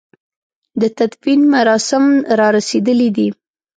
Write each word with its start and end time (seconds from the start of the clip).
د 0.81 0.83
تدفين 0.97 1.39
مراسم 1.53 2.05
را 2.37 2.47
رسېدلي 2.57 3.09
دي. 3.17 3.29